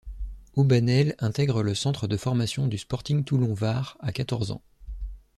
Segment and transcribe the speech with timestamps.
[0.55, 4.63] Aubanel intègre le centre de formation du Sporting Toulon Var à quatorze ans.